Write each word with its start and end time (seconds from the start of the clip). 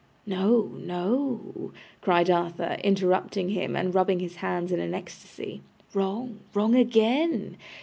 'No, 0.25 0.63
No,' 0.83 1.71
cried 2.01 2.27
Arthur, 2.31 2.77
interrupting 2.83 3.49
him, 3.49 3.75
and 3.75 3.93
rubbing 3.93 4.19
his 4.19 4.37
hands 4.37 4.71
in 4.71 4.79
an 4.79 4.95
ecstasy. 4.95 5.61
'Wrong, 5.93 6.39
wrong 6.55 6.73
again. 6.75 7.55